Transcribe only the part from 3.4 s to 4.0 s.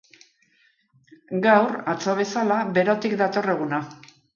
eguna.